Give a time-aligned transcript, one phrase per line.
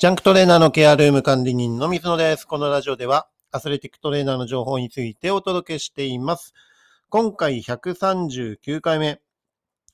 [0.00, 2.46] ジャンクトレーナーのケアルーム管理人の水野です。
[2.46, 6.54] このラジオではアスレティックトレーナーの情報についてお届けしています。
[7.10, 9.20] 今回139回目、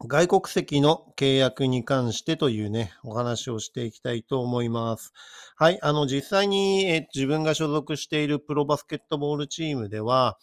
[0.06, 5.12] 外国籍の契約に関してというね、お話をしていきたいと思います。
[5.56, 10.38] はい、あの実際に、え自分が所属しているプロバスケットボールチームでは、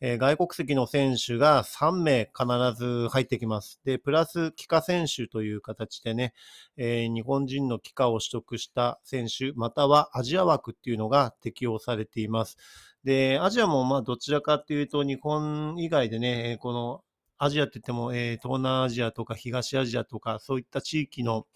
[0.00, 2.46] えー外国籍の選手が3名必
[2.78, 3.80] ず入ってきます。
[3.84, 6.34] で、プラス帰化選手という形でね、
[6.76, 12.56] えー日本人の帰化を取得した選手、またはアジア枠っていうのが適用されています。
[13.04, 17.02] で、アジアもまあどちらかっていうと日本以外でね、えこの
[17.38, 21.46] アジアって言っても、えー東南アジアとか東アジアとかそういった地域の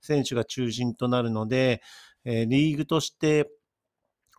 [0.00, 1.82] 選手が中心となるので、
[2.24, 3.50] えーリーグとして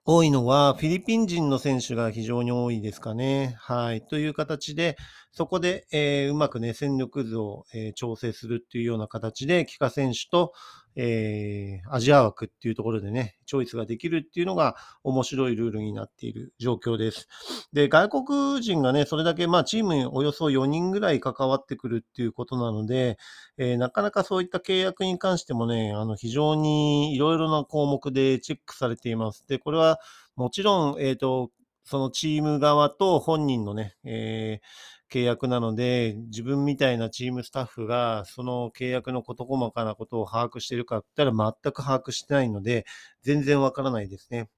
[0.09, 3.55] 多いのは、フィリピン人の選手が非常に多いですかね。
[3.59, 4.02] はい。
[4.02, 4.95] という形で、
[5.38, 10.52] そこで、えーうまくね、戦力図を、えー調整するっていうような形で、帰化選手と、
[10.95, 17.28] えーアジア枠っていうところでね、チョイスができるっていうのが面白いルールになっている状況です。
[17.72, 23.20] で、外国人がね、それだけ、まあ、チームにおよそ4人ぐらい関わってくるっていうことなので、
[23.59, 29.45] えーなかなかそういった契約に関してもね、あの、非常にいろいろな項目でチェックされています。
[29.48, 30.00] で、これは
[30.36, 31.52] もちろん、えっ、と、
[31.83, 42.86] そのチーム側と本人のね、えー契約なので、自分みたいなチームスタッフが、その契約の事細かなことを把握しているかって言ったら全く把握してないので、
[43.23, 44.49] 全然わからないですね。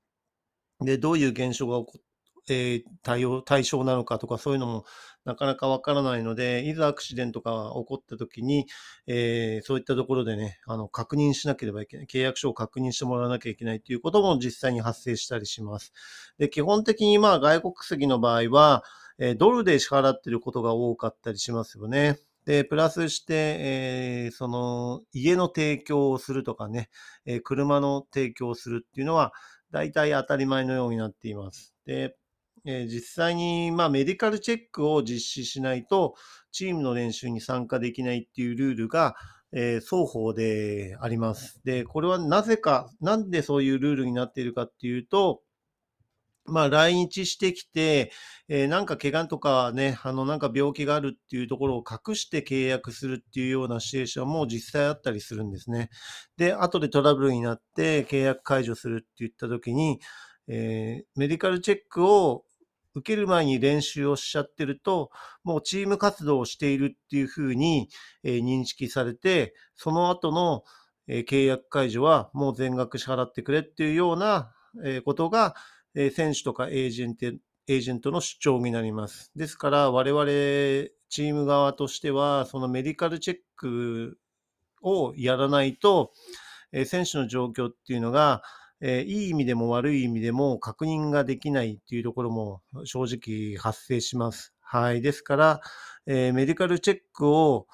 [0.82, 2.00] で、どういう現象が起こ
[2.52, 4.86] えー対応、対象なのかとかそういうのも
[5.24, 8.66] なかなかわからないので、いざアクシデントが起こった時に、
[9.06, 12.06] えーそういったところでね、あの、確認しなければいけない。
[12.08, 15.94] 契約書を確認してもらわなきゃいけないということも実際に発生したりします。
[16.40, 18.84] で、基本的にまあ外国籍の場合は、
[19.20, 22.18] えドルで支払ってることが多かったりしますよね。
[22.46, 26.90] で、プラスして、えーその、家の提供をするとかね、
[27.26, 29.34] えー車の提供をするっていうのは、
[29.72, 31.76] 大体当たり前のようになっています。
[31.86, 32.16] で、
[32.66, 36.16] えー実際に、まあ、メディカルチェックを実施しないと、
[36.52, 39.16] チームの練習に参加できないっていうルールが、
[39.52, 41.60] え双方であります。
[41.64, 45.42] で、これはなぜか、なんでそういうルールになっているかっていうと、
[46.50, 48.12] まあ、来日してきて、
[48.48, 55.90] えーなんか怪我とかね、あの、なんか病気があるっていうところを隠して契約するっていうようなシチュエーションも実際あったりするんですね。
[56.38, 60.00] で、後でトラブルになって契約解除するって言った時に、
[60.48, 62.44] えーメディカルチェックを
[62.96, 65.12] 受ける前に練習をしちゃってると、
[65.44, 67.90] もうチーム活動をしているっていうふうに、
[68.24, 70.64] えー認識されて、その後の、
[71.08, 74.52] え契約解除はもう全額支払ってくれっていうような、
[74.86, 75.56] えことが、
[75.96, 79.32] え選手とかエージェント、エージェントの主張になります。
[79.36, 80.26] ですから、我々
[81.10, 84.20] チーム側としては、そのメディカルチェック
[84.82, 86.12] をやらないと、
[86.72, 88.44] え選手の状況っていうのが、
[88.82, 94.54] えいい意味でも悪い意味でも確認ができないっていうところも正直発生します。
[94.62, 95.02] はい。
[95.02, 95.62] ですから、
[96.06, 97.68] えメディカルチェックを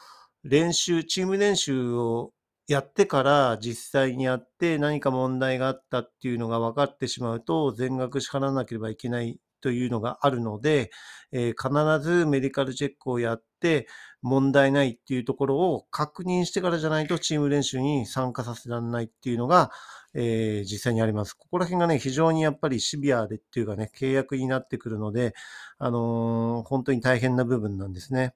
[0.43, 2.33] 練習、チーム練習を
[2.67, 10.91] やってから実際にやって何か問題があったっていうのが分かってしまうと全額支払わなければいけないというのがあるので、
[11.31, 13.87] えー必ずメディカルチェックをやって
[14.21, 19.71] 問題ないっていうところを確認してからじゃないとチーム練習に参加させられないっていうのが、
[20.13, 21.33] えー実際にあります。
[21.33, 25.33] ここら辺がね、非常にやっぱりシビアでっていうかね、契約になってくるので、
[25.79, 28.33] あのー本当に大変な部分なんですね。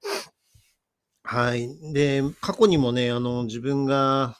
[1.31, 1.69] はい。
[1.93, 4.37] で、過去にもね、あの、自分が、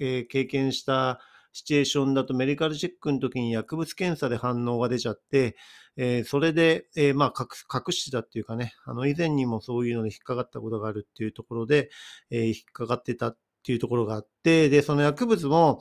[0.00, 1.20] えー経験した
[1.52, 5.56] シチュエーションだと、メディカルチェックの時に薬物検査で反応が出ちゃって、
[5.96, 11.90] えーそれで、えーまあ隠す、隠してたっていうかね、あの、以前にもそういうので引っかかったことがあるっていうところで、
[12.30, 15.80] えー引っかかってたっていうところがあって、で、その薬物も、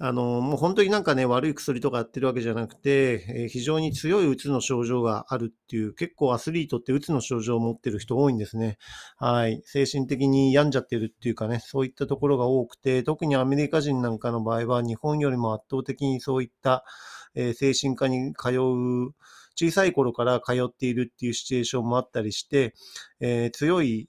[0.00, 8.76] あの、もう本当になんかね、悪い薬とかやってるわけじゃなくて、えー非常に強いうつの症状があるっていう、結構アスリートってうつの症状を持ってる人多いんですね。
[9.18, 9.62] はい。
[9.64, 16.84] 精神的に病んじゃってるっていうかね、そういったところが多くて、特にアメリカ人なんかの場合は、日本よりも圧倒的にそういった、
[17.36, 19.14] えー精神科に通う、
[19.56, 22.74] 小さい頃から通っているっていうシチュエーションもあったりして、
[23.20, 24.08] えー強い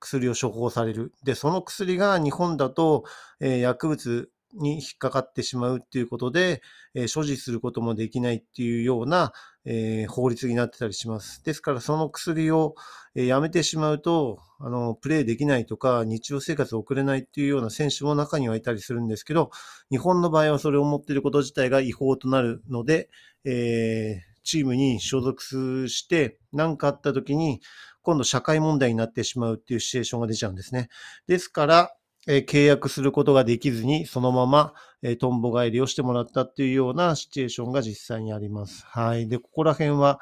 [0.00, 1.12] 薬を処方される。
[1.24, 3.04] で、その薬が日本だと、
[3.40, 6.62] えー薬物に引っかかってしまうっていうことで、
[6.94, 9.32] えー所持することもできないっていうような、
[9.64, 11.42] えー法律になってたりします。
[11.44, 12.74] ですから、その薬を、
[13.14, 19.50] えーやめてしまうと、あの、プレイできないとか、日常生活を送れないっていうような選手も中にはいたりするんですけど、
[19.90, 23.08] 日本の場合はそれを持っていること自体が違法となるので、
[23.44, 27.60] えチームに所属して、何かあった時に、
[28.02, 30.88] 今度社会問題になってしまうっていうシチュエーションが出ちゃうんですね。
[31.28, 31.94] ですから、
[32.28, 38.84] えー、契約することができずに、そのまま、えー、トンボ返りをしてもらったっていうようなシチュエーションが実際にあります。
[38.86, 39.28] はい。
[39.28, 40.20] で、ここら辺は、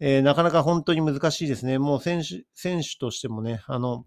[0.00, 1.78] えー、なかなか本当に難しいですね。
[1.78, 4.04] もう選手、選手としてもね、あの、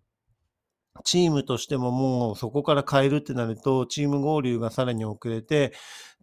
[1.04, 5.74] チームとしてももうそこから変えるってなると、チーム合流がさらに遅れて、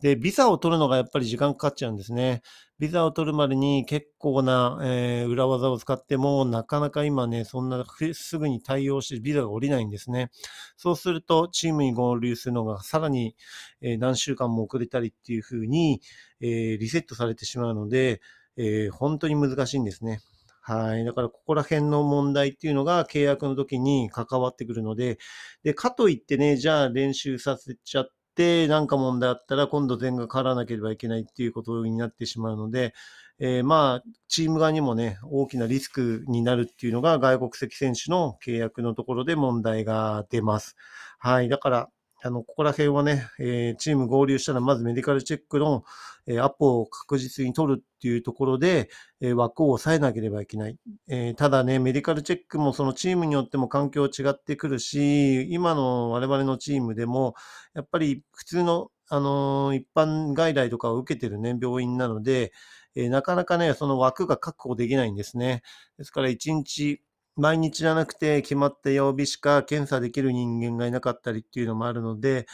[0.00, 2.42] で、ビザを取るのがやっぱり時間かかっちゃうんですね。
[2.78, 10.30] ビザを取るまでに結構な、えー、裏技を使っても、なかなか今ね、そんなすぐに対応してビザが下りないんですね。
[10.76, 13.34] そうすると、チームに合流するのがさらに、
[13.80, 16.02] えー、何週間も遅れたりっていうふうに、
[16.40, 18.20] えー、リセットされてしまうので、
[18.58, 20.20] え本当に難しいんですね。
[20.68, 21.04] はい。
[21.04, 25.16] だからここら辺の問題っていうのが契約の時に関わってくるので、
[25.62, 32.94] で、かといってね、じゃあ練習させちゃって、なんか問題あったら今度全が変わなければいけないっていうことになってしまうので、
[33.38, 40.74] えー、まあ、チーム側にもね、大きなリスクになるっていうのが外国籍選手の契約のところで問題が出ます。
[41.20, 41.48] はい。
[41.48, 41.90] だから、
[42.22, 45.84] あの、ここら辺はね、えー、チーム合流したら、まずメディカルチェックの、
[46.26, 48.88] えー、アポを確実に取るっていうところで、
[49.20, 50.78] えー、枠を抑えなければいけない。
[51.08, 57.34] えただね、メディカルチェックもそのチームによっても環境違ってくるし、今の我々のチームでも、
[57.74, 62.52] やっぱり普通の、あの一般外来とかを受けてるね、病院なので、
[62.96, 65.62] えなかなかね、その枠が確保できないんですね。
[65.98, 67.02] ですから、1日、
[67.36, 72.46] 毎日じゃなくて決まった曜日しか検査できる人間がいなかったりっていうのもあるので、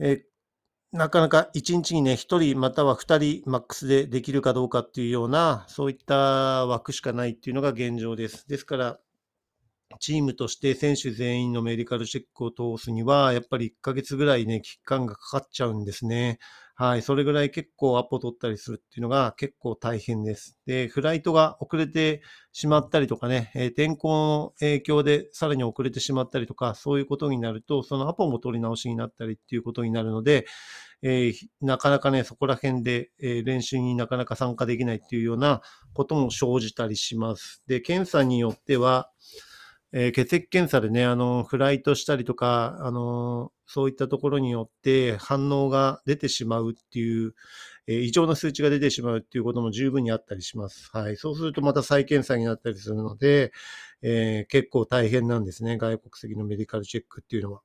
[0.00, 0.24] え
[0.92, 8.48] なかなか1日にね、1人または2人マックスでできるかどうかっていうような、そういった枠しかないっていうのが現状です。
[8.48, 9.00] ですから、
[10.00, 16.38] チームとして選手全員のメディカルチェックを通すには、やっぱり1ヶ月ぐらいね、期間がかかっちゃうんですね。
[16.80, 17.02] はい。
[17.02, 20.56] それぐらい結構アポ取ったりするっていうのが結構大変です。
[20.64, 22.22] で、フライトが遅れて
[22.52, 30.46] しまったりとかね、えー、天候の影響でさらに遅れてしまったりとか、そういうことになると、そのアポも取り直しになったりっていうことになるので、
[31.02, 35.62] えー、なかなかね、そこら辺で、えー、練習になかなか参加できないっていうような
[35.94, 37.60] ことも生じたりします。
[37.66, 39.10] で、検査によっては、
[39.92, 47.34] えー、血液検査でね、あの、フライトしたりとか、あの、そういったところによって反応が出てしまうっていう、
[47.86, 50.90] えー、異常な数値が出てしまうっていうことも十分にあったりします。
[50.92, 51.16] はい。
[51.16, 53.52] そうするとまた再検査になったりするので、
[54.02, 55.78] えー、結構大変なんですね。
[55.78, 57.62] 外国籍のメディカルチェックっていうのは。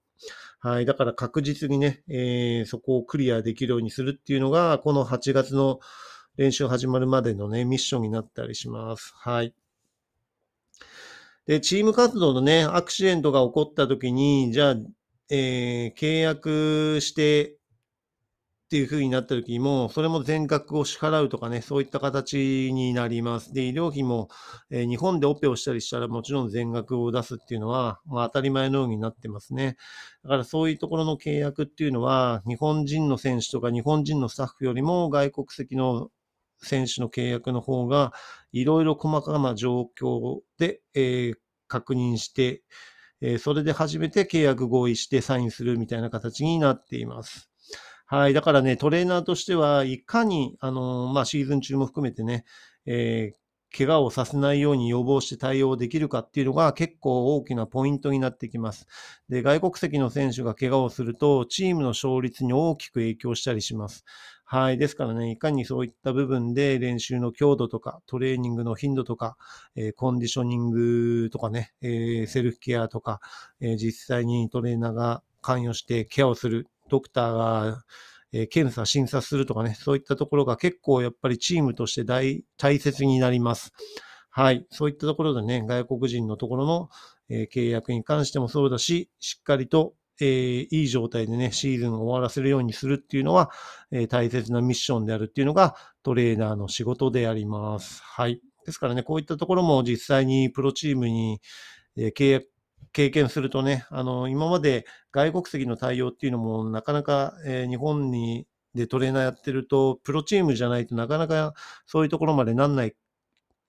[0.60, 0.86] はい。
[0.86, 5.80] だから確実にね、えー、そこをクリアできるようにするっていうのが、この8月の
[6.38, 9.14] 練習始まるまでのね、ミッションになったりします。
[9.18, 9.54] はい。
[11.46, 14.76] で、チーム活動のね、アクシデントが起こった時に、じゃあ、
[15.30, 17.58] えー、契約して
[18.74, 23.54] っていう風になった時も、それも全額を支払うとかね、そういった形になります。
[23.54, 24.30] で、医療費も、
[24.72, 29.76] えー、日本でオペをしたりしたらもちろん全額を出すっていうのは、まあ、当たり前のようになってますね。
[30.24, 36.10] だからそういうところの契約っていうのは、日本人の選手とか日本人のスタッフよりも外国籍の
[36.64, 38.14] 選手の契約の方が、
[38.52, 41.36] いろいろ細かな状況で、えー、
[41.68, 42.64] 確認して、
[43.22, 47.50] えー、それで初めて契約合意してサインするみたいな形になっています。
[48.06, 48.34] はい。
[48.34, 52.46] だからね、トレーナーとしては、いかに、あのー、まあ、シーズン中も含めてね、
[52.86, 53.44] えー、
[53.76, 58.86] 怪我をさせないように予防して対応できるかっていうのが結構大きなポイントになってきます。
[59.30, 64.06] で、外国籍の選手が怪我をすると、チームの勝率に大きく影響したりします。
[64.54, 64.78] はい。
[64.78, 69.36] ですからね、いかにそういった部分で練習の強度とか、トレーニングの頻度とか、
[69.76, 73.20] えー、コンディショニングとかね、えー、セルフケアとか、
[73.62, 77.84] えー、実際にトレーナーが関与してケアをする、ドクターが
[78.32, 83.74] え検査、審査するとかね、そういったところが結構やっぱりチームとして大大切になります。
[84.30, 84.68] はい。
[84.70, 86.90] そういったところでね、外国人のところの、
[87.28, 93.52] え契約に関してもそうだし、しっかりと、えー、いい状態でね、シーズンを終わらせるようにするっていうのは、
[93.92, 98.02] えー、大切なミッションであるっていうのがトレーナーの仕事であります。
[98.04, 98.42] はい。
[98.66, 101.42] ですからね、こういったところも実際にプロチームに、
[101.98, 102.50] えー、契約、
[102.92, 111.54] 経験するとね、あの、今まで外国籍の対応っていうのもなかなか、えー、日本にでトレーナーやってると、プロチームじゃないとなかなか
[111.86, 112.96] そういうところまでなんない、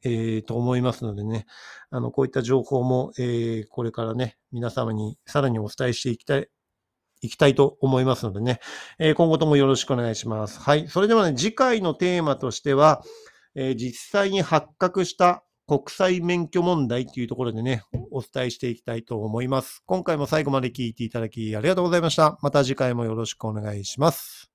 [0.05, 1.47] えー、と思いますのでね、
[1.91, 6.49] あの、こういった情報も、えー、これからね、皆様にさらにお伝えしていきたい、
[7.23, 8.61] いきたいと思いますのでね、
[8.99, 10.61] えー、今後ともよろしくお願いします。
[10.61, 10.89] はい。
[10.89, 13.03] それではね、次回のテーマとしては、
[13.55, 19.83] えー、実際に発覚した国際免許問題っていうところでね、お伝えしていきたいと思います。
[19.87, 22.39] 今回も最後まで聞いていただきありがとうございました。
[22.43, 24.54] また次回もよろしくお願いします。